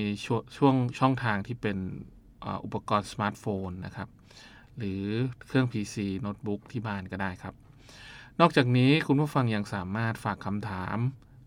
[0.56, 1.78] ช่วงช่องทางที่เป็น
[2.64, 4.08] อุปกรณ์สมาร์ทโฟนนะครับ
[4.78, 5.04] หรือ
[5.48, 7.54] เครื่อง PC โน้ตบุ๊กที่บ้านก็ได้ครับ
[8.40, 10.98] นอกจากนี้คุณผู้ฟังยังสามารถฝากคำถาม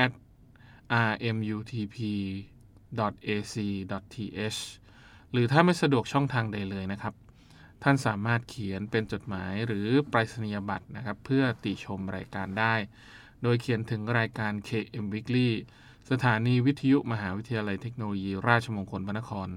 [0.04, 0.12] at
[1.12, 1.98] rmutp
[3.28, 3.56] ac
[4.14, 4.60] th
[5.32, 7.14] หรือถ้าไม่สะดวกช่องทางใดเลยนะครับ
[7.84, 12.76] ท่านสามารถเขียนเป็นจดหมายหรือปรษณียบัตรนะครับ เพื่อติชมรายการได้
[13.44, 15.50] โดยเขียนถึงรายการ KM Weekly
[16.12, 19.48] สถานีวิทยุมหาวิทยาลัยเทคโนโลยี ราชมงคลพระนคร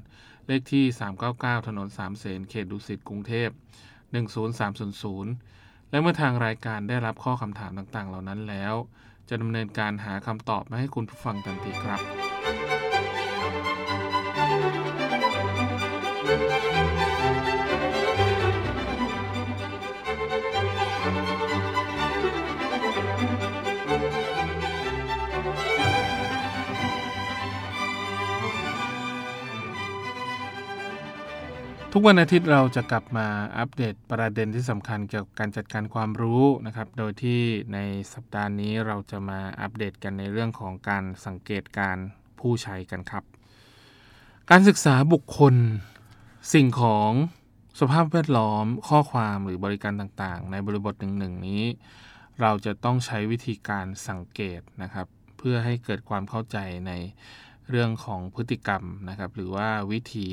[0.51, 0.85] เลขที่
[1.27, 3.49] 399 ถนนสามเสนเขตดุสิตกรุงเทพ
[4.71, 8.75] 10300 และเมื่อทางรายการได้รับข้อคำถามต่างๆ เหล่านั้นแล้ว
[9.29, 12.01] จะดำเนินการหาคำตอบมาให้คุณผู้ฟังทันทีครับ
[31.93, 33.29] ทุกวันอาทิตย์เราจะกลับมา
[33.59, 37.41] อัปเดตประเด็นที่สำคัญเกี่ยวกับการจัดการความรู้นะครับ โดยที่
[37.75, 37.79] ใน
[38.15, 41.97] สัปดาห์นี้เราจะมาอัปเดตกันในเรื่องของการสังเกตการ
[42.39, 43.25] ผู้ใช้กันครับ
[44.51, 45.55] การศึกษาบุคคล
[46.55, 47.11] สิ่งของ
[47.81, 51.65] สภาพแวดล้อม ข้อความหรือบริการต่างๆ ในบริบทหนึ่งๆนี้
[52.41, 55.07] เราจะต้องใช้วิธีการสังเกตนะครับ
[55.39, 56.93] เพื่อให้เกิดความเข้าใจใน
[57.69, 60.29] เรื่องของพฤติกรรมนะครับ หรือว่าวิถี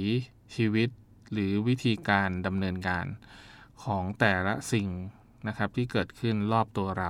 [0.56, 0.90] ชีวิต
[1.31, 3.06] หรือวิธีการดำเนินการ
[3.84, 4.90] ของแต่ละสิ่ง
[5.47, 7.09] นะครับที่เกิดขึ้นรอบตัวเรา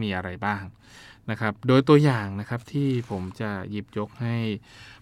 [0.00, 0.62] มีอะไรบ้าง
[1.30, 4.36] นะครับ โดยตัวอย่างนะครับที่ผมจะหยิบยกให้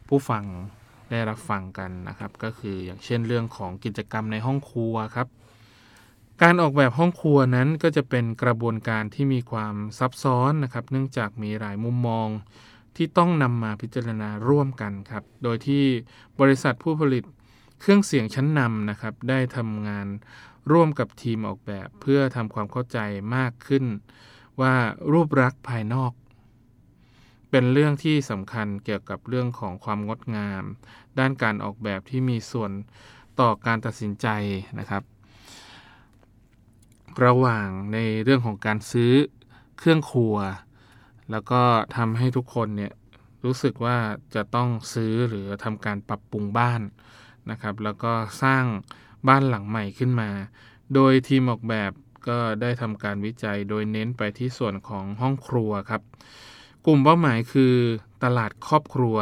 [0.09, 0.45] ผู้ฟัง
[1.11, 5.29] ได้รับฟังกันนะครับ ก็คืออย่างเช่นเรื่องของกิจกรรมในห้องครัวครับ
[6.43, 12.29] การออกแบบห้องครัวนั้นก็จะเป็นกระบวนการที่มีความซับซ้อนนะครับ เนื่องจากมีหลายมุมมอง
[12.97, 15.85] ที่ต้องนำมาพิจารณาร่วมกันครับ โดยที่
[16.41, 17.25] บริษัทผู้ผลิต
[17.87, 20.07] เครื่องเสียงชั้นนำนะครับ ได้ทำงาน
[20.73, 22.99] ร่วมกับทีมออกแบบ เพื่อทำความเข้าใจ
[23.37, 23.85] มากขึ้น
[24.61, 24.75] ว่า
[25.13, 26.13] รูปลักษณ์ภายนอก
[27.51, 30.63] เป็นเรื่องที่สำคัญเกี่ยวกับเรื่องของความงดงาม
[31.19, 32.71] ด้านการออกแบบที่มีส่วน
[33.41, 34.29] ต่อการตัดสินใจ
[34.79, 35.03] นะครับ
[37.25, 39.13] ระหว่างในเรื่องของการซื้อ
[39.79, 40.37] เครื่องครัว
[41.31, 41.63] แล้วก็
[41.97, 42.93] ทำให้ทุกคนเนี่ย
[43.45, 43.97] รู้สึกว่า
[44.35, 46.83] จะต้องซื้อหรือทำการปรับปรุงบ้าน
[47.51, 48.13] นะครับแล้วก็
[48.43, 48.65] สร้าง
[49.29, 50.31] บ้านหลังใหม่ขึ้นมา
[50.95, 51.93] โดยทีมออกแบบ
[52.29, 56.03] ก็ได้ทำการวิจัยโดยเน้นไปที่ส่วนของห้องครัวครับ
[56.87, 57.75] กลุ่มเป้าหมายคือ
[58.25, 59.17] ตลาดครอบครัว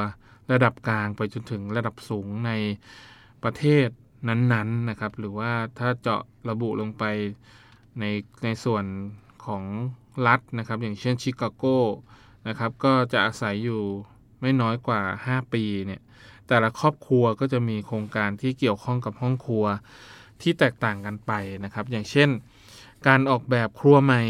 [0.53, 2.51] ระดับกลางไปจนถึงระดับสูงใน
[3.45, 3.89] ประเทศ
[4.29, 7.05] นั้นๆนะครับ หรือว่าถ้าเจาะระบุลงไป
[8.01, 8.05] ใน
[8.45, 8.85] ในส่วน
[9.47, 9.65] ของ
[10.27, 11.65] รัฐนะครับ อย่างเช่นชิคาโก
[12.49, 13.83] นะครับ ก็จะอาศัยอยู่
[14.41, 16.03] ไม่น้อยกว่า 5 ปีเนี่ย
[16.49, 19.65] แต่ละครอบครัวก็จะมีโครงการที่เกี่ยวข้องกับห้องครัว
[20.43, 21.33] ที่แตกต่างกันไป
[21.65, 22.29] นะครับ อย่างเช่น
[23.07, 24.23] การออกแบบครัวใหม่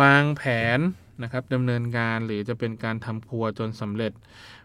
[0.00, 0.42] วางแผ
[0.76, 0.78] น
[1.22, 4.12] นะครับดำเนินการหรือจะเป็นการทำครัวจนสำเร็จ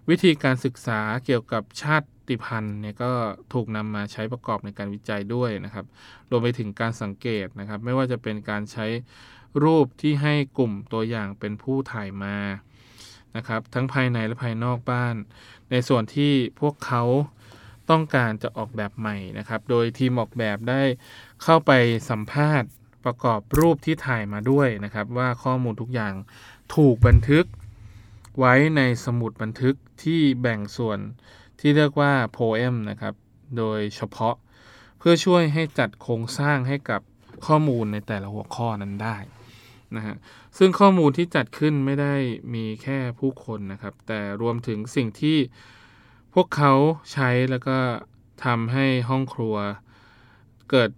[0.09, 1.97] วิธีการศึกษาเกี่ยวกับชา
[2.29, 3.11] ติพันธุ์เนี่ยก็
[3.53, 5.85] ถูกนำมาใช้ประกอบในการวิจัยด้วยนะครับ
[6.29, 8.85] รวมไปถึงการสังเกตนะครับ ไม่ว่าจะเป็นการใช้
[9.63, 12.37] รูปที่ให้กลุ่มตัวอย่างเป็นผู้ถ่ายมา
[13.35, 15.15] นะครับ ทั้งภายในและภายนอกบ้าน
[15.71, 17.03] ในส่วนที่พวกเขา
[17.89, 20.81] ต้องการจะออกแบบใหม่นะครับ โดยทีมออกแบบได้
[21.43, 21.71] เข้าไป
[22.09, 22.69] สัมภาษณ์
[23.05, 26.13] ประกอบรูปที่ถ่ายมาด้วยนะครับ ว่าข้อมูลทุกอย่าง
[26.75, 27.45] ถูกบันทึก
[28.39, 30.99] ไว้ในสมุดบันทึกที่แบ่งส่วน
[31.59, 33.13] ที่เรียกว่า poem นะครับ
[33.57, 34.35] โดยเฉพาะ
[34.97, 37.01] เพื่อช่วยให้จัดโครงสร้างให้กับ
[37.45, 39.17] ข้อมูลในแต่ละหัวข้อนั้นได้
[39.95, 40.15] นะฮะ
[40.57, 42.15] ซึ่งข้อมูลที่จัดขึ้นไม่ได้
[42.53, 45.37] มีแค่ผู้คนนะครับ แต่รวมถึงสิ่งที่
[46.33, 46.73] พวกเขา
[47.13, 47.77] ใช้แล้วก็
[48.45, 49.55] ทำให้ห้องครัว
[50.69, 50.89] เกิด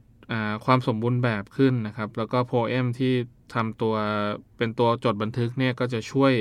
[0.65, 3.13] ความสมบูรณ์แบบขึ้นนะครับ แล้วก็โพเอมที่
[3.53, 3.95] ทำตัว
[4.57, 6.33] เป็นตัวจดบันทึกเนี่ยก็จะช่วย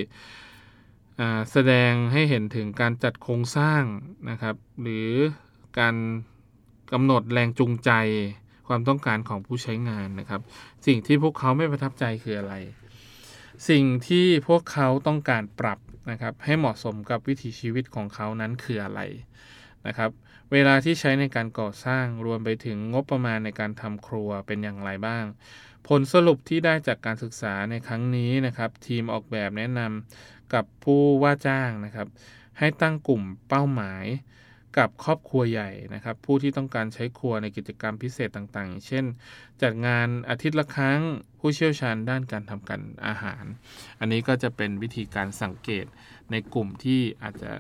[1.53, 3.83] แสดงให้เห็นถึงการจัดโครงสร้าง
[4.31, 5.11] นะครับ หรือ
[5.79, 5.95] การ
[6.93, 7.91] กำหนดแรงจูงใจ
[8.69, 10.41] ความต้องการของผู้ใช้งานนะครับ
[10.87, 12.55] สิ่งที่พวกเขาไม่ประทับใจคืออะไร
[13.69, 15.79] สิ่งที่พวกเขาต้องการปรับ
[16.11, 19.01] นะครับ ให้เหมาะสมกับวิถีชีวิตของเขานั้นคืออะไร
[19.87, 20.11] นะครับ
[20.53, 25.25] เวลาที่ใช้ในการก่อสร้างรวมไปถึงงบประมาณในการทำครัวเป็นอย่างไรบ้าง
[25.89, 32.09] ผลสรุปที่ได้จากการศึกษาในครั้งนี้นะครับ ทีมออกแบบแนะนำกับผู้ว่าจ้างนะครับ
[32.59, 34.05] ให้ตั้งกลุ่มเป้าหมาย
[34.77, 39.05] กับครอบครัวใหญ่นะครับ ผู้ที่ต้องการใช้ครัวในกิจกรรมพิเศษต่างๆ เช่น
[39.63, 41.01] จัดงานอาทิตย์ละครั้ง
[41.41, 43.45] ผู้เชี่ยวชาญด้านการทำกันอาหาร
[44.01, 45.87] อันนี้ก็จะเป็นวิธีการสังเกต
[46.31, 47.51] ในกลุ่มที่อาจจะ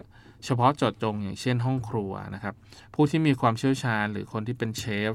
[0.44, 2.54] เฉพาะเจาะจงอย่างเช่นห้องครัวนะครับ
[2.94, 5.14] ผู้ที่มีความเชี่ยวชาญหรือคนที่เป็นเชฟ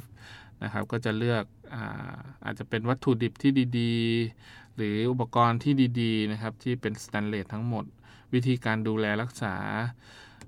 [0.63, 1.43] นะครับก็จะเลือก
[1.73, 7.85] อาอาจจะเป็นวัตถุดิบที่ดีๆ หรืออุปกรณ์ที่ดีๆนะครับที่เป็นสแตนเลสทั้งหมด
[8.33, 9.55] วิธีการดูแลรักษา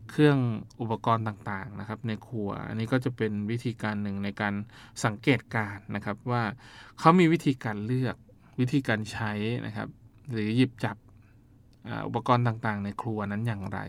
[0.09, 0.37] เครื่อง
[0.81, 4.53] อุปกรณ์ต่างๆนะครับในครัว อันนี้ก็จะเป็นวิธีการหนึ่งในการ
[5.05, 6.43] สังเกตการนะครับว่า
[6.99, 8.15] เขามีวิธีการเลือก
[8.59, 9.31] วิธีการใช้
[9.65, 9.89] นะครับ
[10.31, 10.97] หรือหยิบจับ
[12.07, 13.79] อุปกรณ์ต่างๆ ในครัวนั้นอย่างไร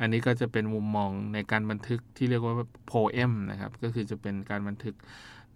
[0.00, 2.54] อันนี้ก็จะเป็นมุมมองในการบันทึกที่เรียกว่า
[2.86, 4.94] โพเอมนะครับ ก็คือจะเป็นการบันทึก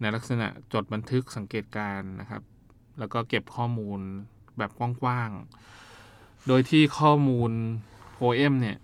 [0.00, 2.43] ในลักษณะจดบันทึกสังเกตการนะครับ
[2.99, 4.00] แล้วก็เก็บข้อมูล
[4.58, 7.50] แบบกว้างๆ โดยที่ข้อมูล
[8.12, 8.76] โพเอมเนี่ย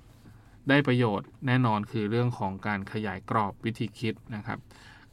[0.68, 4.58] ได้ประโยชน์แน่นอนคือเรื่องของการขยายกรอบวิธีคิดนะครับ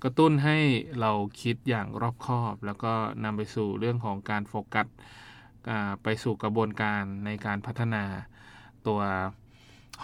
[0.03, 0.57] กระตุ้นให้
[1.01, 1.11] เรา
[1.41, 2.93] คิดอย่างรอบคอบ แล้วก็
[3.23, 4.87] นำไปสู่เรื่องของการโฟกัส
[6.03, 8.03] ไปสู่กระบวนการในการพัฒนา
[8.87, 9.01] ตัว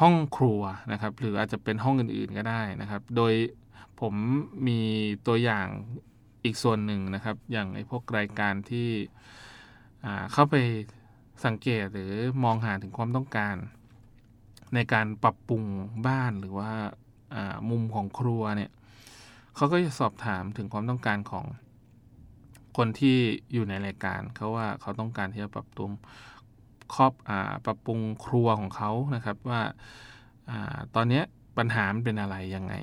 [0.02, 0.62] ห้องครัว
[0.92, 3.34] นะครับ หรืออาจจะเป็นห้องอื่นๆก็ได้นะครับ โดย
[4.02, 4.14] ผม
[4.68, 4.82] มี
[5.28, 5.68] ตัวอย่าง
[6.44, 8.90] อีกส่วนหนึ่งนะครับ อย่างไอ้พวกรายการที่
[10.34, 10.56] เข้าไป
[11.46, 12.14] สังเกตหรือ
[12.44, 13.56] มองหาถึงความต้องการ
[14.74, 15.64] ในการปรับปรุง
[16.08, 16.72] บ้านหรือว่า
[17.70, 18.72] มุมของครัวเนี่ย
[19.56, 21.46] เขาก็จะสอบถามถึงความต้องการของ
[22.78, 23.18] คนที่
[23.54, 25.92] อยู่ในรายการเขาว่าเขาต้องการที่จะปรับปรุง
[26.94, 27.32] ครอบอ
[27.66, 29.62] ปรับปรุงครัวของเขานะครับว่า
[30.50, 30.52] อ
[30.96, 31.22] ตอนนี้
[31.58, 32.74] ปัญหามันเป็นอะไรยังไง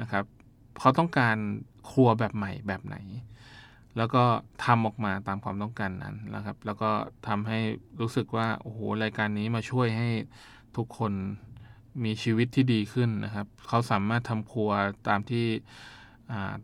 [0.00, 0.24] นะครับ
[0.80, 1.36] เขาต้องการ
[1.90, 2.96] ครัวแบบใหม่แบบไหน
[3.96, 4.24] แล้วก็
[4.64, 6.90] ทำออกมาตามความต้องการนั้นนะครับ แล้วก็
[7.26, 7.58] ทำให้
[8.00, 10.08] รู้สึกว่าโอ้โหรายการนี้มาช่วยให้
[10.76, 11.12] ทุกคน
[12.04, 14.70] มีชีวิตที่ดีขึ้นนะครับ เขาสามารถทำครัว
[15.08, 15.46] ตามที่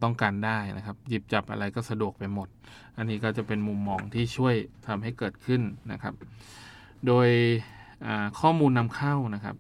[0.03, 2.49] ต้องการได้นะครับ หยิบจับอะไรก็สะดวกไปหมด
[2.97, 4.55] อันนี้ก็จะเป็นมุมมองที่ช่วย
[4.87, 6.15] ทำให้เกิดขึ้นนะครับ
[7.07, 7.29] โดย
[8.41, 9.57] ข้อมูลนำเข้านะครับ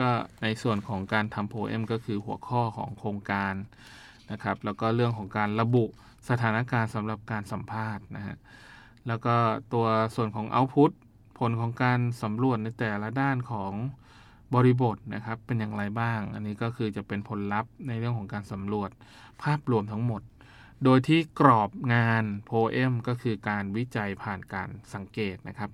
[0.00, 0.10] ก็
[0.42, 3.54] ในส่วนของการทำโพเอมก็คือหัวข้อของโครงการ
[4.30, 5.84] นะครับ แล้วก็เรื่องของการระบุ
[6.30, 8.36] สถานการณ์สำหรับการสัมภาษณ์นะฮะ
[9.08, 9.34] แล้วก็
[9.72, 10.90] ตัวส่วนของเอาต์พุต
[11.38, 13.72] ผลของการสำรวจในแต่ละด้านของ
[14.54, 18.90] บริบทนะครับเป็นอย่างไรบ้าง อันนี้ก็คือจะเป็นผลลัพธ์ในเรื่องของการสำรวจ
[19.42, 20.22] ภาพรวมทั้งหมด
[20.84, 25.70] โดยที่กรอบงานโพเอมก็คือการวิจัยผ่านการสังเกตนะครับ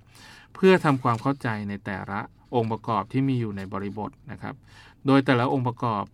[0.53, 2.19] เพื่อทำความเข้าใจในแต่ละ
[2.55, 4.55] องค์ประกอบที่มีอยู่ในบริบทนะครับ
[5.05, 6.05] โดยแต่ละองค์ประกอบ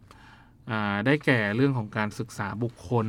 [0.71, 0.73] อ
[1.05, 3.07] ได้แก่เรื่องของการศึกษาบุคคล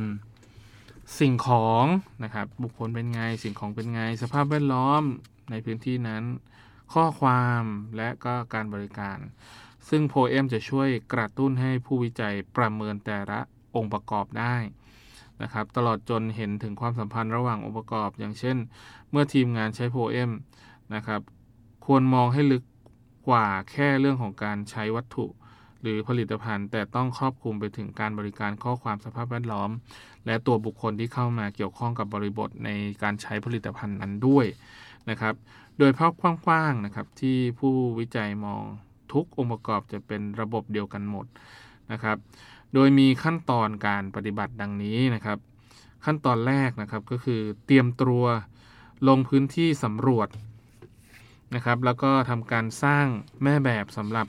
[1.19, 1.85] สิ่งของ
[2.23, 5.03] นะครับบุคคลเป็นไง สิ่งของเป็นไง สภาพแวดล้อม
[5.51, 6.23] ในพื้นที่นั้น
[6.93, 7.63] ข้อความ
[7.97, 9.17] และก็การบริการ
[9.89, 13.39] ซึ่งโพเอมจะช่วยกระตุ้นให้ผู้วิจัยประเมินแต่ละ
[13.75, 14.55] องค์ประกอบได้
[15.41, 18.57] นะครับตลอดจนเห็นถึงความสัมพันธ์ระหว่างองค์ประกอบ อย่างเช่น
[19.11, 20.31] เมื่อทีมงานใช้โพเอม
[20.95, 21.21] นะครับ
[21.85, 22.63] ควรมองให้ลึก
[23.27, 25.25] กว่าแค่เรื่องของการใช้วัตถุ
[25.81, 29.69] หรือผลิตภัณฑ์ แต่ต้องครอบคลุมไปถึงการบริการข้อความสภาพแวดล้อม
[30.25, 32.69] และตัวบุคคลที่เข้ามาเกี่ยวข้องกับบริบทใน
[33.03, 34.45] การใช้ผลิตภัณฑ์นั้นด้วย
[35.09, 35.35] นะครับ
[35.79, 38.63] โดยภาพกว้างๆนะครับที่ผู้วิจัยมอง
[39.13, 41.25] ทุกองค์ประกอบจะเป็นระบบเดียวกันหมด
[41.91, 42.17] นะครับ
[42.73, 45.37] โดยมีขั้นตอนการปฏิบัติดังนี้นะครับ
[46.05, 48.25] ขั้นตอนแรกนะครับก็คือเตรียมตัว
[49.07, 50.29] ลงพื้นที่สำรวจ
[51.55, 53.05] นะครับ แล้วก็ทำการสร้าง
[53.43, 54.27] แม่แบบสำหรับ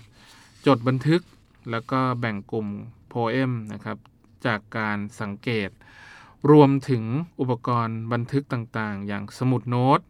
[0.66, 1.22] จดบันทึก
[1.70, 2.66] แล้วก็แบ่งกลุ่ม
[3.08, 3.98] โพเอมนะครับ
[4.46, 5.70] จากการสังเกต
[6.50, 7.04] รวมถึง
[7.40, 10.00] อุปกรณ์บันทึกต่างๆ อย่างสมุดโน้ต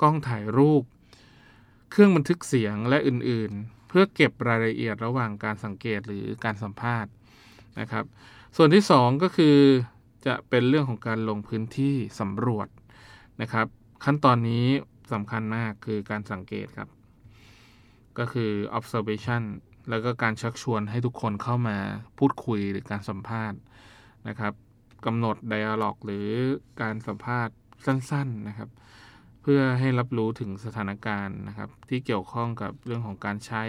[0.00, 0.82] กล้องถ่ายรูป
[1.90, 7.10] เครื่องบันทึกเสียงและอื่นๆ เพื่อเก็บรายละเอียดระหว่างการสังเกตหรือการสัมภาษณ์
[7.80, 8.04] นะครับ
[8.56, 9.56] ส่วนที่ 2 ก็คือ
[10.26, 12.68] จะเป็นเรื่องของการลงพื้นที่สำรวจ
[13.42, 13.66] นะครับ
[14.04, 14.66] ขั้นตอนนี้
[15.12, 16.88] สำคัญมากคือการสังเกตครับ
[18.18, 19.42] ก็คือ observation
[19.90, 21.78] แล้วก็การชักชวนให้ทุกคนเข้ามา
[22.18, 23.58] พูดคุยหรือการสัมภาษณ์
[24.28, 24.52] นะครับ
[25.06, 26.28] กำหนด dialog หรือ
[26.82, 27.54] การสัมภาษณ์
[27.86, 28.68] สั้น ๆนะครับ
[29.52, 33.64] พื่อให้รับรู้ถึงสถานการณ์นะครับที่เกี่ยวข้องกับเรื่องของการใช้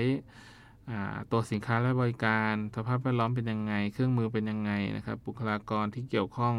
[1.32, 6.56] ตัวสินค้าและบริการ สภาพแวดล้อมเป็นยังไง เครื่องมือเป็นยังไงนะครับ บุคลากรที่เกี่ยวข้อง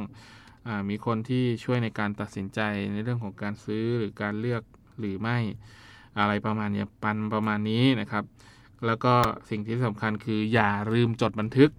[0.67, 2.61] อมีคนที่ช่วยในการตัดสินใจ
[2.93, 4.63] ในเรื่องของการซื้อหรือการเลือก
[4.99, 5.39] หรือไม่
[6.19, 8.25] อะไรประมาณนี้ปันประมาณนี้นะครับ
[8.87, 9.15] แล้วก็
[9.51, 11.71] สิ่งที่สำคัญคืออย่าลืมจดบันทึก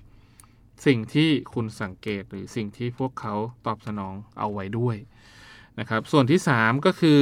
[0.86, 3.34] สิ่งที่คุณสังเกตหรือสิ่งที่พวกเขา
[3.66, 4.98] ตอบสนองเอาไว้ด้วย
[5.80, 7.20] นะครับส่วนที่ 3 ก็คือ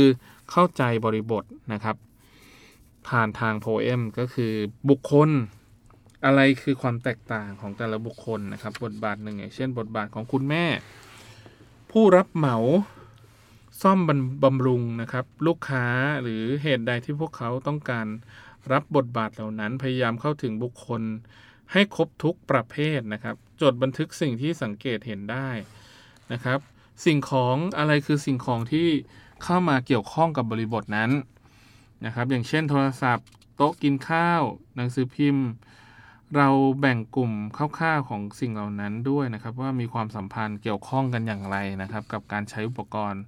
[0.52, 1.96] เข้าใจบริบทนะครับ
[3.08, 4.54] ผ่านทางโพเอมก็คือ
[4.90, 5.30] บุคคล
[6.26, 10.66] อะไรคือความแตกต่างของแต่ละบุคคลนะครับ บทบาทหนึ่งอย่างเช่น บทบาทของคุณแม่
[11.92, 12.58] ผู้รับเหมา
[13.82, 14.00] ซ่อม
[14.44, 15.86] บำรุงนะครับ ลูกค้า
[16.22, 18.08] หรือเหตุใดที่พวกเขาต้องการ
[18.72, 21.02] รับบทบาทเหล่านั้น พยายามเข้าถึงบุคคล
[21.72, 25.50] ให้ครบทุกประเภทนะครับ จดบันทึกสิ่งที่สังเกตเห็นได้
[26.34, 26.60] นะครับ
[27.06, 28.88] สิ่งของอะไรคือสิ่งของที่
[29.44, 31.12] เข้ามาเกี่ยวข้องกับบริบทนั้น
[32.06, 34.42] นะครับ อย่างเช่นโทรศัพท์ โต๊ะกินข้าว
[34.76, 35.46] หนังสือพิมพ์
[36.36, 43.24] เราแบ่งกลุ่มคร่าวๆของสิ่งเหล่านั้นด้วยนะครับ ว่ามีความสัมพันธ์เกี่ยวข้องกันอย่างไรนะครับ กับการใช้อุปกรณ์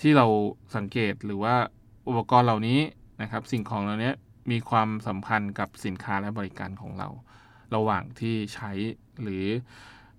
[0.00, 0.26] ที่เรา
[0.76, 1.54] สังเกตหรือว่า
[2.08, 2.80] อุปกรณ์เหล่านี้
[3.22, 4.12] นะครับ สิ่งของเหล่านี้
[4.50, 7.08] มีความสัมพันธ์กับสินค้าและบริการของเรา
[7.74, 8.72] ระหว่างที่ใช้
[9.22, 9.44] หรือ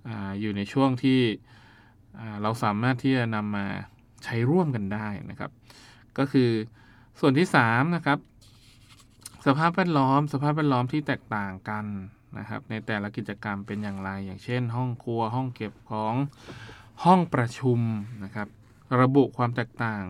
[0.08, 0.10] อ
[0.40, 1.20] อยู่ในช่วงที่
[2.42, 3.66] เราสามารถที่จะนำมา
[4.24, 5.52] ใช้ร่วมกันได้นะครับ
[6.18, 6.50] ก็คือ
[7.20, 8.20] ส่วนที่3นะครับ
[9.48, 11.86] สภาพแวดล้อม สภาพแวดล้อมที่แตกต่างกัน
[12.38, 16.16] นะครับ ในแต่ละกิจกรรมเป็นอย่างไร อย่างเช่น ห้องครัวห้องเก็บของ
[17.04, 17.80] ห้องประชุม
[18.24, 18.48] นะครับ
[19.02, 20.04] ระบุความแตกต่าง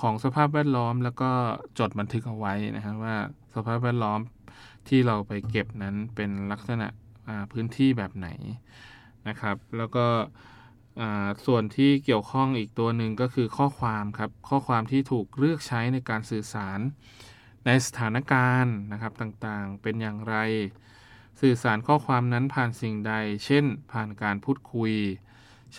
[0.00, 1.30] ของสภาพแวดล้อมแล้วก็
[1.78, 3.16] จดบันทึกเอาไว้นะครับว่า
[3.54, 4.20] สภาพแวดล้อม
[4.88, 6.86] ที่เราไปเก็บนั้นเป็นลักษณะ
[7.52, 8.28] พื้นที่แบบไหน
[9.28, 10.06] นะครับ แล้วก็
[11.46, 16.80] ส่วนที่เกี่ยวข้องอีกตัวหนึ่งก็คือข้อความครับ ข้อความที่ถูกเลือกใช้ในการสื่อสาร
[17.66, 20.36] ในสถานการณ์นะครับต่างๆ เป็นอย่างไร
[21.40, 23.14] สื่อสารข้อความนั้นผ่านสิ่งใด
[23.44, 24.92] เช่น ผ่านการพูดคุย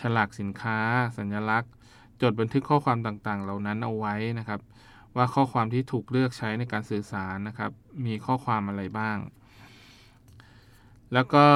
[0.00, 0.78] ฉลากสินค้า
[1.18, 1.72] สัญลักษณ์
[2.22, 4.60] จดบันทึกข้อความต่างๆ เหล่านั้นเอาไว้นะครับ
[5.16, 7.70] ว่าข้อความที่ถูกเลือกใช้ในการสื่อสารนะครับ
[8.06, 9.16] มีข้อความอะไรบ้าง
[11.14, 11.46] แล้วก็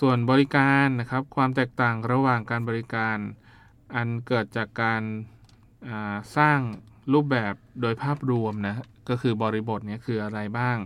[0.00, 3.16] ส่วนบริการนะครับ ความแตกต่างระหว่างการบริการ
[3.94, 5.02] อันเกิดจากการ
[6.36, 6.58] สร้าง
[7.12, 8.76] รูปแบบโดยภาพรวมนะ
[9.08, 10.76] ก็คือบริบทนี้คืออะไรบ้าง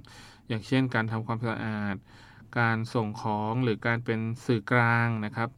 [0.48, 1.96] อย่างเช่นการทำความสะอาด
[2.58, 5.50] การส่งของหรือการเป็นสื่อกลางนะครับ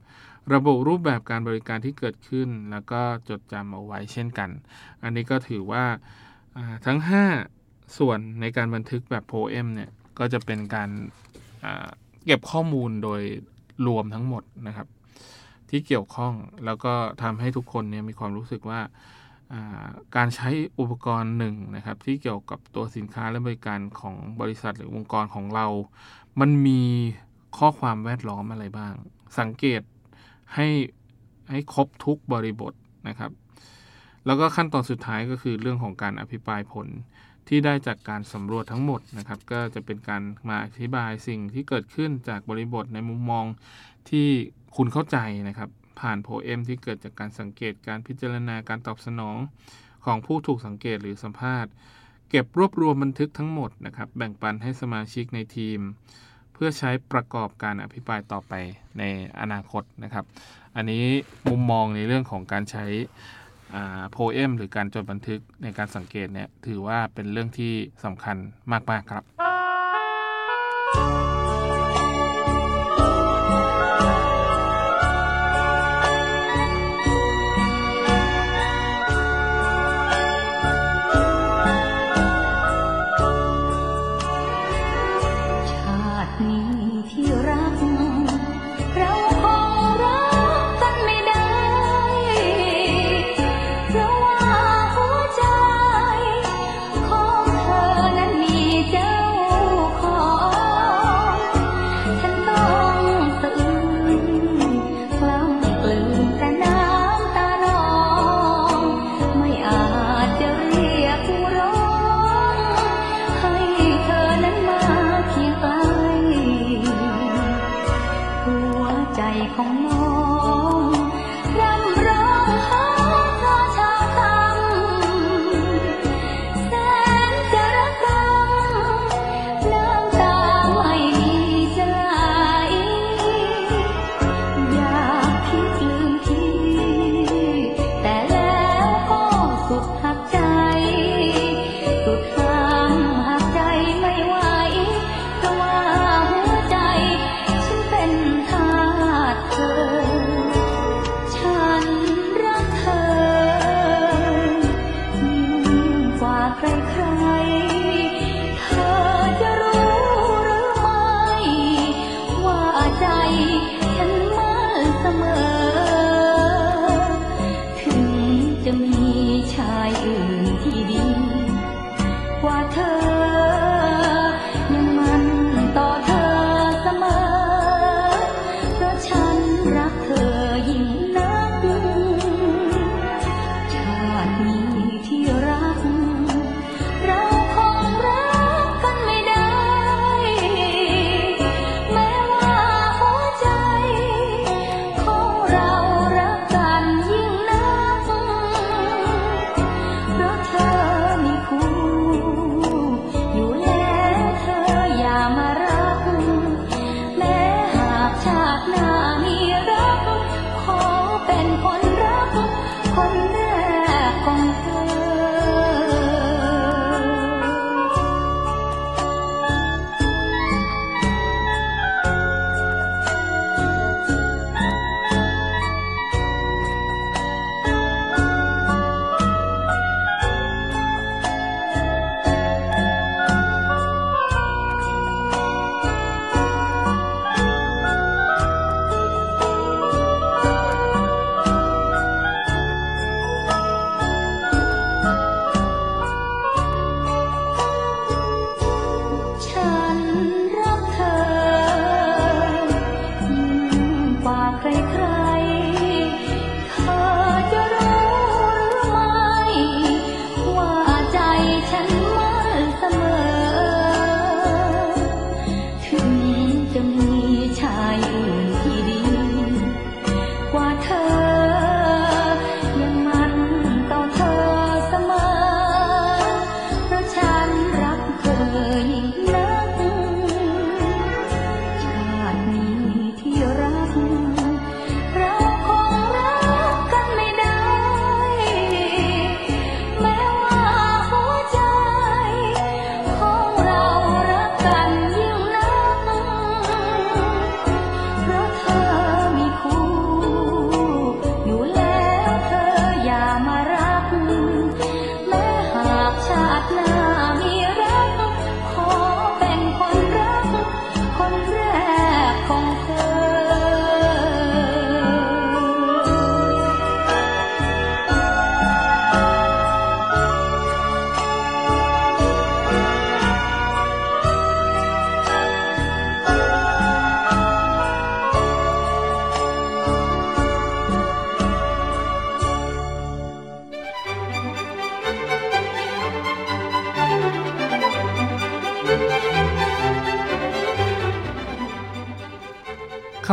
[0.54, 4.50] ระบุรูปแบบการบริการที่เกิดขึ้น แล้วก็จดจำเอาไว้เช่นกัน
[5.02, 5.84] อันนี้ก็ถือว่า
[6.86, 6.98] ทั้ง
[7.48, 10.90] 5 ส่วนในการบันทึกแบบโพเอมเนี่ยก็จะเป็นการ
[12.26, 13.22] เก็บข้อมูลโดย
[13.86, 14.88] รวมทั้งหมดนะครับ
[15.70, 16.34] ที่เกี่ยวข้อง
[16.64, 18.80] แล้วก็ทำให้ทุกคนเนี่ยมีความรู้สึกว่า
[20.16, 20.48] การใช้
[20.78, 25.66] อุปกรณ์หนึ่งนะครับ ที่เกี่ยวกับตัวสินค้าและบริการของบริษัทหรือองค์กรของเรา
[26.40, 26.82] มันมี
[27.58, 28.94] ข้อความแวดล้อมอะไรบ้าง
[29.38, 29.82] สังเกต
[30.54, 30.68] ให้
[31.50, 32.72] ให้ครบทุกบริบท
[33.08, 33.30] นะครับ
[34.26, 36.86] แล้วก็ขั้นตอนสุดท้ายก็คือเรื่องของการอภิปรายผล
[37.48, 43.44] ที่ได้จากการสำรวจทั้งหมดนะครับ ก็จะเป็นการมาอธิบายสิ่งที่เกิดขึ้นจากบริบทในมุมมอง
[44.10, 44.28] ที่
[44.76, 45.18] คุณเข้าใจ
[45.48, 45.70] นะครับ
[46.00, 49.36] ผ่านโพเอมที่เกิดจากการสังเกตการพิจารณาการตอบสนอง
[50.04, 51.70] ของผู้ถูกสังเกตหรือสัมภาษณ์
[52.30, 55.78] เก็บรวบรวมบันทึกทั้งหมดนะครับ แบ่งปันให้สมาชิกในทีม
[56.52, 58.52] เพื่อใช้ประกอบการอภิปรายต่อไป
[58.98, 59.02] ใน
[59.40, 60.24] อนาคตนะครับ
[60.76, 61.04] อันนี้
[61.48, 62.84] มุมมองในเรื่องของการใช้
[64.10, 67.72] โพเอมหรือการจดบันทึกในการสังเกตเนี่ยถือว่าเป็นเรื่องที่
[68.04, 68.36] สำคัญ
[68.90, 69.22] มาก ๆ ครับ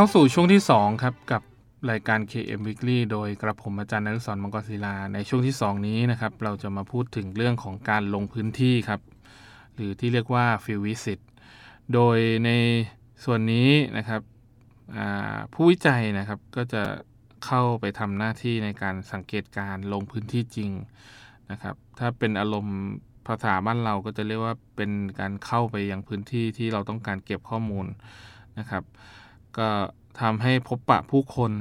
[0.00, 1.42] ข้าสู่ช่วงที่ 2 ครับ กับ
[1.90, 9.00] รายการ KM Weekly โดยกระผมอาจารย์นฤศรมังกรศิลา ในช่วงที่ 2 นี้นะครับ เราจะมาพูดถึงเรื่องของการลงพื้นที่ครับ
[9.74, 11.18] หรือที่เรียกว่า Field Visit
[11.94, 12.50] โดยใน
[13.24, 14.22] ส่วนนี้นะครับ
[15.52, 16.82] ผู้วิจัยนะครับก็จะ
[17.44, 20.70] เข้าไปทำหน้าที่ในการสังเกตการลงพื้นที่จริง
[21.50, 22.78] นะครับ ถ้าเป็นอารมณ์
[23.26, 27.86] ภาษาบ้านเราก็จะเรียกว่าเป็นการเข้าไปยังพื้นที่ที่เราต้องการเก็บข้อมูล
[28.60, 28.84] นะครับ
[29.58, 29.70] ก็
[30.20, 31.52] ทำให้พบปะผู้คน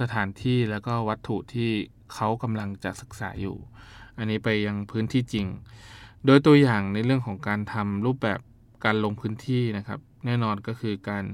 [0.00, 1.70] สถานที่แล้วก็วัตถุที่
[2.14, 3.56] เขากำลังจะศึกษาอยู่
[4.18, 5.46] อันนี้ไปยังพื้นที่จริง
[6.26, 8.40] โดยตัวอย่างในเรื่องของการทำรูปแบบ
[8.84, 11.24] การลงพื้นที่นะครับ แน่นอนก็คือการ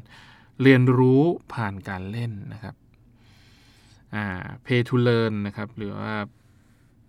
[0.62, 1.23] เรียนรู้
[1.55, 2.75] ผ่านการเล่นนะครับ
[4.15, 4.25] อ่า
[4.67, 6.15] pay to learn นะครับ หรือว่า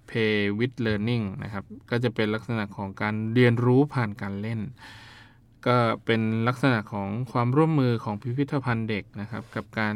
[0.10, 4.60] pay with learning นะครับ ก็จะเป็นลักษณะของการเรียนรู้ผ่านการเล่น
[5.67, 9.95] ก็เป็นลักษณะของความร่วมมือของพิพิธภัณฑ์เด็กนะครับ กับการ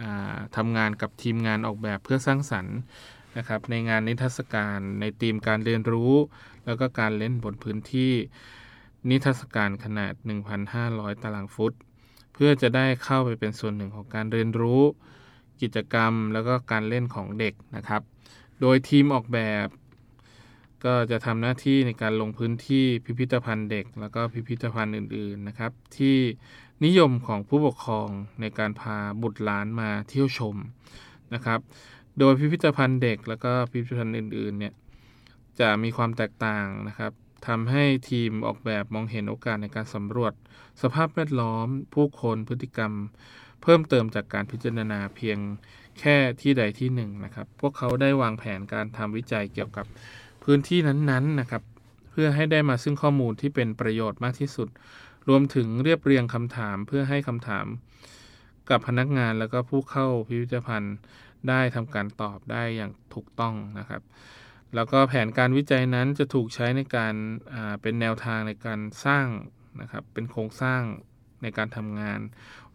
[0.00, 2.76] อ่าทำงานกับทีมงานออกแบบเพื่อสร้างสรรค์
[3.36, 6.12] นะครับในงานนิทรรศการในธีมการเรียนรู้
[6.66, 8.12] แล้วก็การเล่นบนพื้นที่
[9.10, 10.12] นิทรรศการขนาด
[10.68, 11.72] 1,500 ตารางฟุต
[12.34, 14.82] เพื่อจะได้เข้าไปเป็นส่วนหนึ่งของการเรียนรู้
[15.62, 18.02] กิจกรรมแล้วก็การเล่นของเด็กนะครับ
[18.60, 19.66] โดยทีมออกแบบ
[20.84, 26.16] ก็จะทำหน้าที่ในการลงพื้นที่พิพิธภัณฑ์เด็ก แล้วก็พิพิธภัณฑ์อื่นๆนะครับ ที่
[26.84, 28.08] นิยมของผู้ปกครอง
[28.40, 30.56] ในการพาบุตรหลานมาเที่ยวชม
[31.34, 31.60] นะครับ
[32.18, 34.74] โดยพิพิธภัณฑ์เด็ก แล้วก็พิพิธภัณฑ์อื่นๆเนี่ย
[35.60, 37.12] จะมีความแตกต่างนะครับ
[37.46, 40.32] ทำให้ทีมออกแบบมองเห็นโอกาสในการสำรวจ
[40.82, 42.92] สภาพแวดล้อม ผู้คนพฤติกรรม
[43.62, 45.38] เพิ่มเติมจากการพิจารณาเพียง
[46.00, 49.86] แค่ที่ใดที่หนึ่งนะครับ พวกเขาได้วางแผนการทำวิจัยเกี่ยวกับ
[50.44, 51.62] พื้นที่นั้นๆนะครับ
[52.10, 54.68] เพื่อให้ได้มาซึ่งข้อมูลที่เป็นประโยชน์มากที่สุด
[55.28, 57.66] รวมถึงเรียบเรียงคำถาม เพื่อให้คำถาม
[58.70, 60.96] กับพนักงานแล้วก็ผู้เข้าพิพิธภัณฑ์
[61.48, 64.02] ได้ทำการตอบได้อย่างถูกต้องนะครับ
[64.74, 67.14] แล้วก็แผนการวิจัยนั้นจะถูกใช้ในการ
[67.82, 69.26] เป็นแนวทางในการสร้าง
[69.80, 70.82] นะครับ เป็นโครงสร้าง
[71.42, 72.20] ในการทำงาน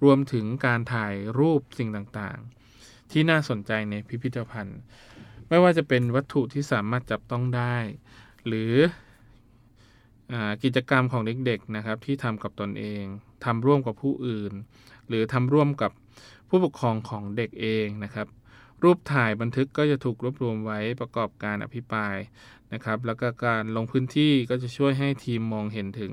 [0.03, 4.79] รวมถึงการถ่ายรูปสิ่งต่างๆ ที่น่าสนใจในพิพิธภัณฑ์
[5.53, 7.75] ไม่ว่าจะเป็นวัตถุที่สามารถจับต้องได้
[8.47, 8.73] หรือ
[10.33, 13.03] อกิจกรรมของเด็กๆนะครับที่ทำกับตนเอง
[13.45, 14.53] ทำร่วมกับผู้อื่น
[15.07, 15.91] หรือทำร่วมกับ
[16.49, 18.27] ผู้ปกครองของเด็กเองนะครับ
[18.83, 22.15] รูปถ่ายบันทึกก็จะถูกรวบรวมไว้ประกอบการอภิปราย
[22.73, 26.11] นะครับ แล้วก็การลงพื้นที่ก็จะช่วยให้ทีมมองเห็นถึง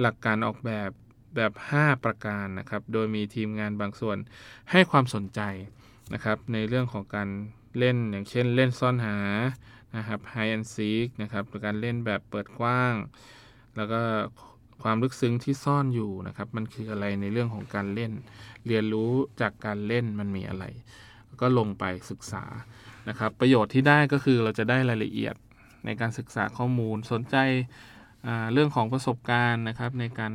[0.00, 0.90] หลักการออกแบบ
[1.36, 4.16] แบบ 5 ประการนะครับ โดยมีทีมงานบางส่วน
[4.70, 5.40] ให้ความสนใจ
[6.14, 7.28] นะครับในเรื่องของการ
[7.78, 9.16] เล่นอย่างเช่นเล่นซ่อนหา
[9.96, 12.94] นะครับ hide and seek นะครับการเล่นแบบเปิดกว้าง
[13.76, 14.00] แล้วก็
[14.82, 18.12] ความลึกซึ้งที่ซ่อนอยู่นะครับ มันคืออะไรในเรื่องของการเล่น
[18.66, 20.64] เรียนรู้จากการเล่นมันมีอะไร
[21.40, 22.44] ก็ลงไปศึกษา
[23.08, 25.34] นะครับ ประโยชน์ที่ได้ก็คือเราจะได้รายละเอียด
[25.84, 27.36] ในการศึกษาข้อมูลสนใจ
[28.52, 30.32] เรื่องของประสบการณ์นะครับ ในการ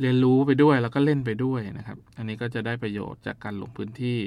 [0.00, 4.18] เรียนรู้ไปด้วยแล้วก็เล่นไปด้วยนะครับ อันนี้ก็จะได้ประโยชน์จากการลงพื้นที่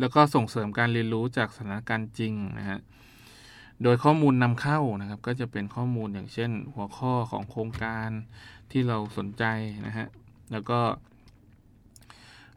[0.00, 2.78] แล้วก็ส่งเสริมการเรียนรู้จากสถานการณ์จริงนะฮะ
[3.82, 8.10] โดยข้อมูลนำเข้านะครับ ก็จะเป็นข้อมูลอย่างเช่น หัวข้อของโครงการ
[8.70, 9.44] ที่เราสนใจ
[9.86, 10.06] นะฮะ
[10.52, 10.80] แล้วก็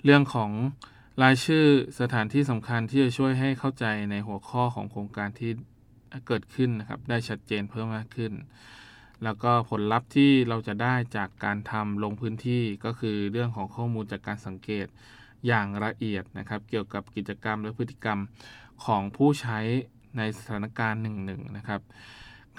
[0.04, 0.52] เรื่องของ
[1.24, 1.66] รายชื่อ
[2.00, 5.52] สถานที่สำคัญที่จะช่วยให้เข้าใจในหัวข้อของโครงการที่
[6.28, 8.34] เกิดขึ้นนะครับ ได้ชัดเจนเพิ่มมากขึ้น
[9.24, 14.88] แล้วก็ผลลัพธ์ที่เราจะได้จากการทำลงพื้นที่ก็คือเรื่องของข้อมูลจากการสังเกต
[15.48, 18.20] อย่างละเอียดนะครับ เกี่ยวกับกิจกรรมและพฤติกรรม
[18.86, 19.60] ของผู้ใช้
[20.18, 21.82] ในสถานการณ์หนึ่งๆนะครับ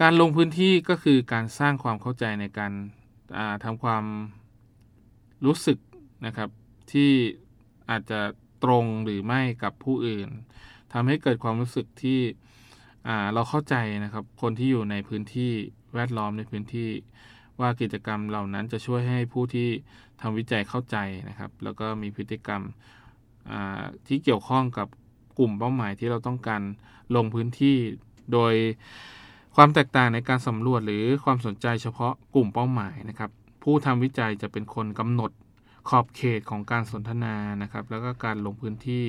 [0.00, 2.72] การลงพื้นที่ก็คือการสร้างความเข้าใจในการ
[3.64, 4.04] ทำความ
[5.44, 5.78] รู้สึก
[6.26, 6.48] นะครับ
[6.92, 7.10] ที่
[7.90, 8.20] อาจจะ
[8.64, 10.28] ตรงหรือไม่กับผู้อื่น
[10.92, 12.20] ทำให้เกิดความรู้สึกที่
[13.34, 15.52] เราเข้าใจนะครับ คนที่อยู่ในพื้นที่
[15.94, 16.88] แวดล้อมในพื้นที่
[17.62, 19.68] ว่ากิจกรรมเหล่านั้นจะช่วยให้ผู้ที่
[20.20, 20.96] ทำวิจัยเข้าใจ
[21.28, 22.62] นะครับ แล้วก็มีพฤติกรรม
[24.06, 24.88] ที่เกี่ยวข้องกับ
[25.38, 26.62] กลุ่มเป้าหมายที่เราต้องการ
[27.16, 27.76] ลงพื้นที่
[28.32, 28.54] โดย
[29.56, 33.30] ความแตกต่างในการสำรวจหรือความสนใจเฉพาะกลุ่มเป้าหมายนะครับ
[33.62, 35.30] ผู้ทำวิจัยจะเป็นคนกำหนด
[35.88, 39.04] ขอบเขตของการสนทนานะครับ แล้วก็การลงพื้นที่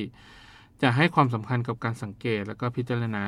[0.84, 3.24] จะให้ความสำคัญกับการสังเกตแล้วก็พิจารณา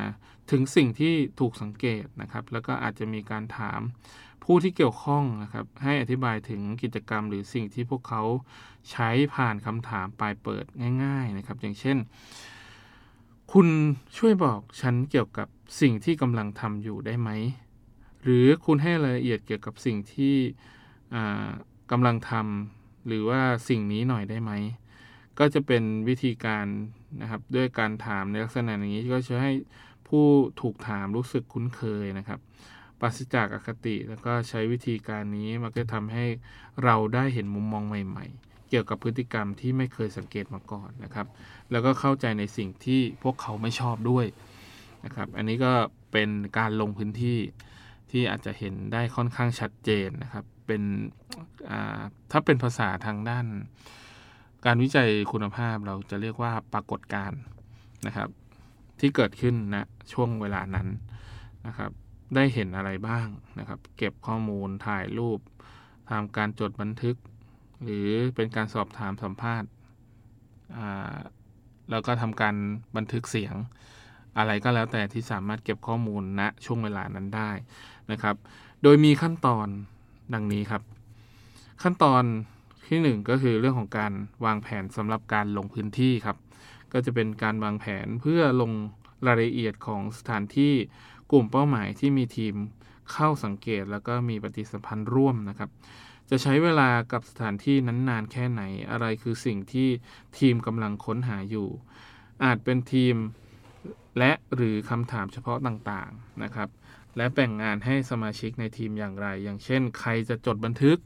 [0.52, 3.80] ถึงสิ่งที่ถูกสังเกตนะครับ แล้วก็อาจจะมีการถาม
[4.44, 8.24] ผู้ที่เกี่ยวข้องนะครับให้อธิบายถึงกิจกรรมหรือสิ่งที่พวกเขา
[8.92, 10.66] ใช้ผ่านคำถามปลายเปิด
[11.04, 11.98] ง่าย ๆนะครับ อย่างเช่น
[13.52, 13.68] คุณ
[14.18, 15.48] ช่วยบอกฉันเกี่ยวกับ
[15.82, 17.30] สิ่งที่กำลังทำอยู่ได้ไหม
[18.24, 20.36] หรือคุณให้รายละเอียดเกี่ยวกับสิ่งที่
[21.92, 24.52] กำลังทำหรือว่าสิ่งนี้หน่อยได้ไหม
[25.40, 26.66] ก็จะเป็นวิธีการ
[27.22, 29.54] นะครับด้วยการถามในลักษณะอย่างนี้ก็จะให้
[30.08, 30.26] ผู้
[30.62, 32.40] ถูกถามรู้สึกคุ้นเคยนะครับ
[33.00, 36.26] ปราศจากอคติแล้วก็ใช้วิธีการนี้มันก็ทำให้
[36.84, 41.28] เราได้เห็นมุมมองใหม่ ๆ เกี่ยวกับพฤติกรรมที่ไม่เคยสังเกตมาก่อนนะครับ
[41.72, 44.26] แล้วก็เข้าใจในสิ่งที่พวกเขาไม่ชอบด้วย
[45.06, 45.74] นะครับ อันนี้ก็
[46.12, 47.40] เป็นการลงพื้นที่
[48.12, 50.82] ที่อาจจะเห็นได้ค่อนข้างชัดเจนนะครับ เป็น
[52.32, 53.46] ถ้าเป็นภาษาทางด้าน
[54.66, 57.40] การวิจัยคุณภาพเราจะเรียกว่าปรากฏการณ์
[58.08, 58.30] นะครับ
[59.00, 60.88] ที่เกิดขึ้นณนะช่วงเวลานั้น
[61.68, 61.92] นะครับ
[62.36, 63.28] ได้เห็นอะไรบ้าง
[63.60, 65.40] นะครับ เก็บข้อมูลถ่ายรูป
[66.10, 67.16] ทำการจดบันทึก
[67.84, 69.70] หรือเป็นการสอบถามสัมภาษณ์
[71.92, 72.56] แล้วก็ทำการ
[72.96, 73.56] บันทึกเสียง
[74.38, 77.52] อะไรก็แล้วแต่ที่สามารถเก็บข้อมูลณนะช่วงเวลานั้นได้
[78.12, 78.36] นะครับ
[78.84, 79.68] โดยมีขั้นตอน
[80.34, 80.82] ดังนี้ครับ
[81.84, 82.24] ขั้นตอน
[82.88, 84.14] ที่ 1 ก็คือเรื่องของการ
[84.46, 86.38] วางแผนสำหรับการลงพื้นที่ครับ
[86.94, 88.72] ก็จะเป็นการวางแผนเพื่อลง
[89.28, 90.74] รายละเอียดของสถานที่
[91.32, 92.56] กลุ่มเป้าหมายที่มีทีม
[93.12, 95.70] เข้าสังเกตแล้วก็มีปฏิสัมพันธ์ร่วมนะครับ
[96.30, 99.90] จะใช้เวลากับสถานที่นั้นนานแค่ไหน อะไรคือสิ่งที่
[100.40, 101.68] ทีมกำลังค้นหาอยู่
[102.44, 103.16] อาจเป็นทีม
[104.20, 106.70] และหรือคำถามเฉพาะต่างๆนะครับ
[107.18, 110.98] และแบ่งงานให้สมาชิกในทีมอย่างไร อย่างเช่น ใครจะจดบันทึก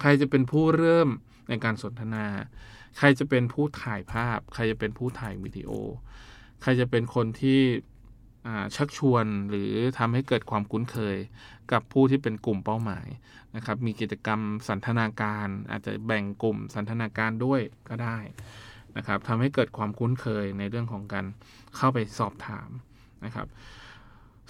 [0.00, 1.08] ใครจะเป็นผู้เริ่ม
[1.48, 2.26] ในการสนทนา
[2.98, 5.70] ใครจะเป็นผู้ถ่ายภาพ ใครจะเป็นผู้ถ่ายวิดีโอ
[6.62, 7.60] ใครจะเป็นคนที่
[8.76, 11.16] ชักชวนหรือทำให้เกิดความคุ้นเคย
[11.72, 13.08] กับผู้ที่เป็นกลุ่มเป้าหมาย
[13.56, 18.18] นะครับ มีกิจกรรมสันทนาการ อาจจะแบ่งกลุ่มสันทนาการด้วยก็ได้
[18.96, 21.26] นะครับทำให้เกิดความคุ้นเคยในเรื่องของการ
[21.76, 22.70] เข้าไปสอบถาม
[23.24, 23.46] นะครับ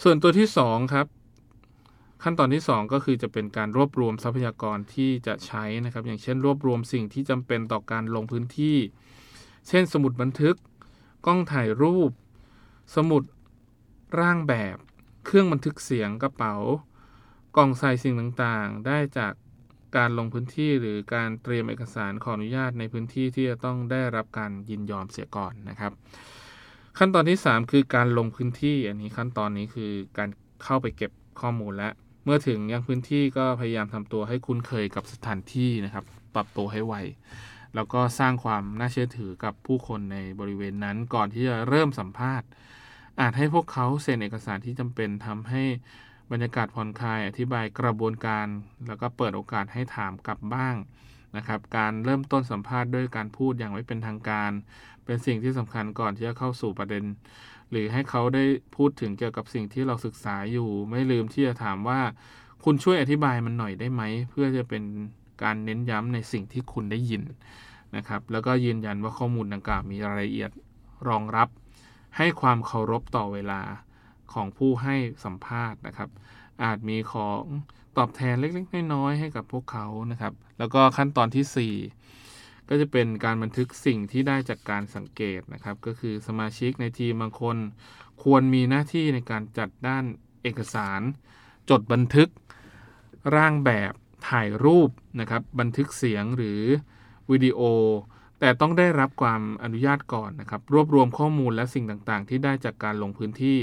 [0.03, 1.07] ส่วนตัวที่2ครับ
[2.23, 8.77] ขั้นตอนที่ 2 ก็คือจะเป็นการรวบรวมทรัพยากรที่จะใช้นะครับ อย่างเช่น รวบรวมสิ่งที่จำเป็นต่อการลงพื้นที่
[9.69, 10.57] เช่น สมุดบันทึก
[11.27, 12.11] กล้องถ่ายรูป
[12.97, 13.23] สมุด
[14.21, 14.77] ร่างแบบ
[15.25, 16.55] เครื่องบันทึกเสียงกระเป๋า
[17.57, 19.33] กล่องใส่สิ่งต่างๆ ได้จาก
[19.97, 25.93] การลงพื้นที่หรือการเตรียมเอกสารขออนุญาตในพื้นที่ที่จะต้องได้รับการยินยอมเสียก่อนนะครับ
[26.99, 30.29] ขั้นตอนที่ 3 คือการลงพื้นที่ อันนี้ขั้นตอนนี้คือการ
[30.65, 31.91] เข้าไปเก็บข้อมูลและ
[32.31, 36.95] มื่อถึงยังพื้นที่ก็พยายามทำตัวให้คุ้นเคยกับสถานที่นะครับ ปรับตัวให้ไว
[37.75, 42.49] แล้วก็สร้างความน่าเชื่อถือกับผู้คนในบริเวณนั้นก่อนที่จะเริ่มสัมภาษณ์
[43.21, 45.63] อาจให้พวกเขาเซ็นเอกสารที่จำเป็นทำให้
[46.31, 48.47] บรรยากาศผ่อนคลายอธิบายกระบวนการ
[48.89, 50.75] แล้วก็เปิดโอกาสให้ถามกลับบ้าง
[51.37, 54.51] นะครับ การเริ่มต้นสัมภาษณ์ด้วยการพูดอย่างไม่เป็นทางการ
[55.05, 57.05] เป็นสิ่งที่สำคัญก่อนที่จะเข้าสู่ประเด็น
[57.71, 58.45] หรือให้เขาได้
[58.77, 62.01] พูดถึงเกี่ยวกับสิ่งที่เราศึกษาอยู่ ไม่ลืมที่จะถามว่า
[62.65, 64.83] คุณช่วยอธิบายมันหน่อยได้ไหม เพื่อจะเป็น
[65.43, 67.23] การเน้นย้ำในสิ่งที่คุณได้ยิน
[67.97, 70.51] นะครับ แล้วก็ยืนยันว่าข้อมูลดังกล่าวมีรายละเอียด
[71.09, 71.49] รองรับ
[72.17, 73.61] ให้ความเคารพต่อเวลา
[74.33, 76.11] ของผู้ให้สัมภาษณ์นะครับ
[76.63, 77.41] อาจมีของ
[77.99, 81.98] ตอบแทนเล็กๆน้อยๆให้กับพวกเขานะครับ แล้วก็ขั้นตอนที่ 4
[82.69, 87.57] ก็จะเป็นการบันทึกสิ่งที่ได้จากการสังเกตนะครับ ก็คือสมาชิกในทีมบางคน
[88.23, 90.05] ควรมีหน้าที่ในการจัดด้าน
[90.43, 91.01] เอกสาร
[91.71, 92.29] จดบันทึก
[93.37, 93.93] ร่างแบบ
[94.29, 96.61] ถ่ายรูปนะครับ บันทึกเสียงหรือ
[97.31, 97.61] วิดีโอ
[98.41, 103.59] แต่ต้องได้รับความอนุญาตก่อนนะครับ รวบรวมข้อมูลและสิ่งต่างๆ ที่ได้จากการลงพื้นที่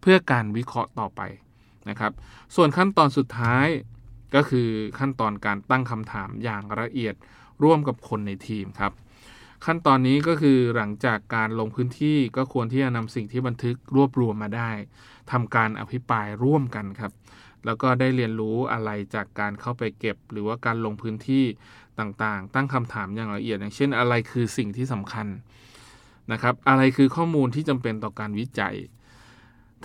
[0.00, 1.20] เพื่อการวิเคราะห์ต่อไป
[1.88, 2.12] นะครับ
[2.56, 3.66] ส่วนขั้นตอนสุดท้าย
[4.34, 7.14] ก็คือขั้นตอนการตั้งคำถามอย่างละเอียด
[7.62, 8.92] ร่วมกับคนในทีมครับ
[9.66, 14.70] ขั้นตอนนี้ก็คือหลังจากการลงพื้นที่ก็ควรที่จะนำสิ่งที่บันทึกรวบรวมมาได้
[15.32, 17.12] ทำการอภิปรายร่วมกันครับ
[17.64, 21.44] แล้วก็ได้เรียนรู้อะไรจากการเข้าไปเก็บ หรือว่าการลงพื้นที่
[21.98, 25.26] ต่างๆ ตั้งคำถามอย่างละเอียด อย่างเช่น อะไรคือสิ่งที่สำคัญ
[26.32, 28.76] นะครับอะไรคือข้อมูลที่จำเป็นต่อการวิจัย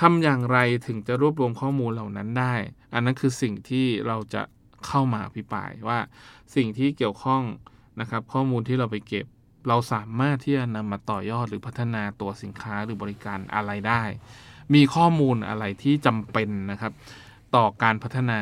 [0.02, 2.56] ทำอย่างไรถึงจะรวบรวมข้อมูลเหล่านั้นได้
[2.94, 4.42] อันนั้นคือสิ่งที่เราจะ
[4.88, 6.00] เข้ามาอภิปรายว่า
[6.56, 7.44] สิ่งที่เกี่ยวข้อง
[8.00, 9.26] นะครับ ข้อมูลที่เราไปเก็บ
[9.68, 14.04] เราสามารถที่จะนำมาต่อยอดหรือพัฒนาตัวสินค้าหรือบริการอะไรได้
[14.74, 16.94] มีข้อมูลอะไรที่จำเป็นนะครับ
[17.56, 18.40] ต่อการพัฒนา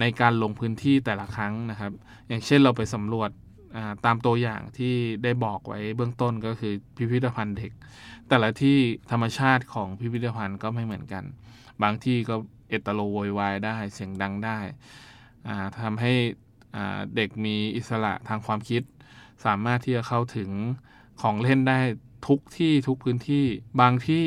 [0.00, 1.92] ในการลงพื้นที่แต่ละครั้งนะครับ
[2.28, 3.30] อย่างเช่นเราไปสำรวจ
[4.04, 7.72] ตามตัวอย่างที่ได้บอกไว้เบื้องต้นก็คือพิพิธภัณฑ์เด็ก
[8.28, 8.76] แต่ละที่
[9.10, 11.24] ธรรมชาติของพิพิธภัณฑ์ก็ไม่เหมือนกัน
[11.82, 12.34] บางที่ก็
[12.68, 14.58] เอตโลโวยวายได้เสียงดังได้
[15.82, 16.12] ทำให้
[17.16, 18.82] เด็กมีอิสระทางความคิด
[19.44, 20.50] สามารถที่จะเข้าถึง
[21.20, 21.78] ของเล่นได้
[22.26, 23.44] ทุกที่ทุกพื้นที่
[23.80, 24.26] บางที่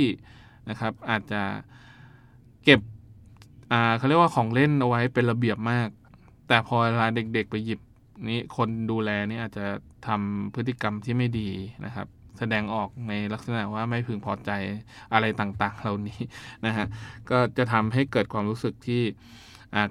[0.70, 1.44] นะครับอาจจะ
[2.64, 2.80] เก็บ
[3.98, 5.90] เขาเรียกว่าของเล่นเอาไว้เป็นระเบียบมาก
[6.48, 7.80] แต่พอเวลาเด็กๆไปหยิบ
[8.30, 9.66] นี้คนดูแลนี่อาจจะ
[10.08, 11.50] ทำพฤติกรรมที่ไม่ดี
[11.86, 12.08] นะครับ
[12.40, 14.52] แสดงออกในลักษณะว่าไม่พึงพอใจ
[15.14, 16.20] อะไรต่างๆ เหล่านี้
[16.66, 16.86] นะฮะ
[17.30, 19.02] ก็จะทำให้เกิดความรู้สึกที่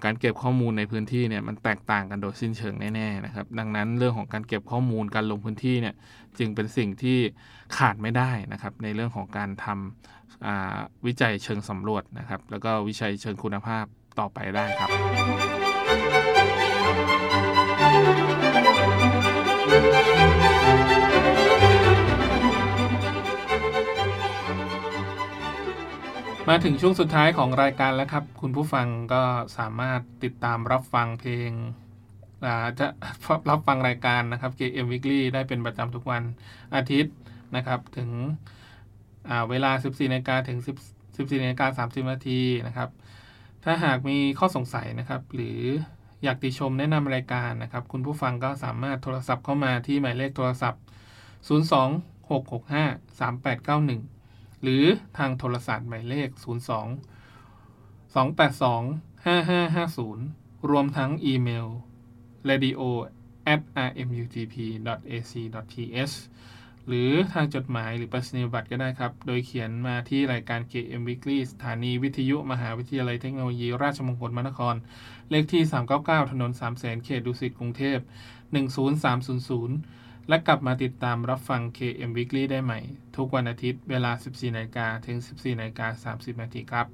[0.04, 5.94] การเก็บข้อมูลในพื้นที่เนี่ยมันแตกต่างกันโดยสิ้นเชิงแน่ๆนะครับ ดังนั้นเรื่องของการเก็บข้อมูลการลงพื้นที่เนี่ย
[6.38, 7.18] จึงเป็นสิ่งที่
[7.76, 13.84] ขาดไม่ได้นะครับ ในเรื่องของการทำวิจัยเชิงสำรวจนะครับ แล้วก็วิจัยเชิงคุณภาพ
[14.18, 14.90] ต่อไปได้ครับ
[26.48, 29.22] มาถึงช่วงสุดท้ายของรายการแล้วครับ คุณผู้ฟังก็
[29.58, 31.50] สามารถติดตามรับฟังเพลง
[32.78, 32.86] จะ
[33.50, 36.22] รับฟังรายการนะครับ KM Weekly ได้เป็นประจำทุกวัน
[36.74, 37.14] อาทิตย์
[37.56, 38.10] นะครับ ถึง
[39.50, 40.58] เวลา 14นาฬิกาถึง
[41.00, 42.88] 14นาฬิกา30นาทีนะครับ
[43.64, 45.60] ถ้าหากมีข้อสงสัยนะครับ หรือ
[46.22, 50.82] อยากติชมแนะนำรายการนะครับ คุณผู้ฟังก็สามารถโทรศัพท์เข้ามาที่หมายเลขโทรศัพท์
[51.48, 54.11] 026653891
[54.62, 54.84] หรือ
[55.18, 56.42] ทางโทรศัพท์หมายเลข 02
[58.14, 61.68] 282 5550 รวมทั้งอีเมล
[62.48, 62.80] radio
[63.52, 64.96] at rmutp.ac.th
[66.88, 74.74] หรือทางจดหมายหรือประสนียบัตรก็ได้ครับ โดยเขียนมาที่รายการ KM Weekly สถานีวิทยุมหาวิทยาลัยเทคโนโลยี ราชมงคลมนคร
[75.30, 75.62] เลขที่
[75.98, 77.98] 399 ถนน3 0 0 0 0เขตดุสิตกรุงเทพ
[78.82, 82.80] 10300 และกลับมาติดตามรับฟัง KM Weekly ได้ใหม่
[83.16, 86.86] ทุกวันอาทิตย์เวลา 14นาฬิกาถึง 14นาฬิกา30นาทีครับ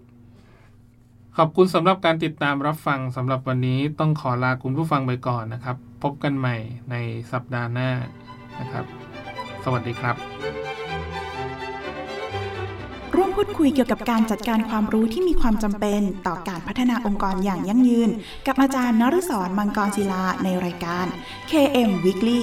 [1.37, 6.57] ขอบคุณสำหรับการติดตามรับฟังสำหรับวันนี้ต้องขอลาคุณผู้ฟังไปก่อนนะครับ พบกันใหม่
[6.91, 6.97] ใน
[7.33, 7.91] สัปดาห์หน้า
[8.61, 8.85] นะครับ
[9.65, 10.17] สวัสดีครับ
[13.17, 18.11] ร่วมพูดคุยเกี่ยวกับการจัดการความรู้ที่มีความจำเป็นต่อการพัฒนาองค์กรอย่างยั่งยืน
[18.47, 21.07] กับอาจารย์นฤศรมังกรศิลาในรายการ
[21.51, 22.43] KM Weekly